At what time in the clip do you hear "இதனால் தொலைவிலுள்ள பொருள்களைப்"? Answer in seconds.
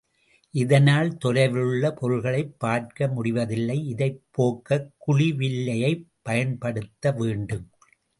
0.53-2.59